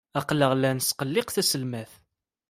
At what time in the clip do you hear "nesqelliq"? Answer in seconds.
0.77-1.29